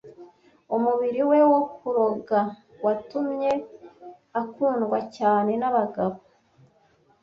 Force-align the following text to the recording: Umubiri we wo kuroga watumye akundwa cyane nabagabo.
Umubiri 0.75 1.21
we 1.29 1.39
wo 1.51 1.61
kuroga 1.75 2.39
watumye 2.83 3.51
akundwa 4.41 4.99
cyane 5.17 5.51
nabagabo. 5.61 6.17